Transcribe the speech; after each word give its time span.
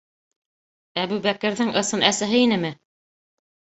Әбүбәкерҙең 1.01 1.71
ысын 1.85 2.07
әсәһе 2.11 2.41
инеме? 2.49 2.77